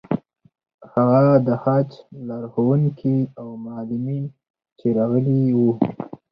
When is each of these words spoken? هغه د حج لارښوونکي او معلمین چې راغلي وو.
هغه 0.93 1.23
د 1.47 1.49
حج 1.63 1.89
لارښوونکي 2.27 3.17
او 3.39 3.47
معلمین 3.65 4.23
چې 4.79 4.87
راغلي 4.97 5.41
وو. 5.57 5.71